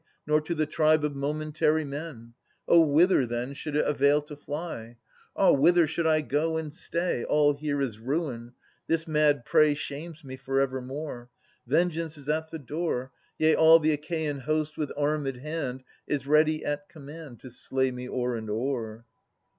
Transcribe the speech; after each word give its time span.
Nor 0.25 0.41
to 0.41 0.55
the 0.55 0.65
tribe 0.65 1.05
of 1.05 1.15
momentary 1.15 1.85
men.— 1.85 2.33
Oh, 2.67 2.79
whither, 2.81 3.27
then. 3.27 3.53
Should 3.53 3.75
it 3.75 3.85
avail 3.85 4.23
to 4.23 4.35
fly? 4.35 4.95
Ah! 5.35 5.51
whither 5.51 5.85
should 5.85 6.07
I 6.07 6.21
go 6.21 6.57
and 6.57 6.73
stay? 6.73 7.23
All 7.23 7.53
here 7.53 7.79
is 7.83 7.99
ruin. 7.99 8.53
This 8.87 9.07
mad 9.07 9.45
prey 9.45 9.75
Shames 9.75 10.23
me 10.23 10.37
for 10.37 10.59
evermore: 10.59 11.29
Vengeance 11.67 12.17
is 12.17 12.27
at 12.29 12.49
the 12.49 12.57
door; 12.57 13.11
Yea, 13.37 13.53
all 13.53 13.77
the 13.77 13.91
Achaean 13.93 14.39
host, 14.39 14.75
with 14.75 14.91
armed 14.97 15.35
hand, 15.35 15.83
Is 16.07 16.25
ready 16.25 16.65
at 16.65 16.89
command 16.89 17.39
To 17.41 17.51
slay 17.51 17.91
me 17.91 18.09
o'er 18.09 18.35
and 18.37 18.49
o'er. 18.49 19.05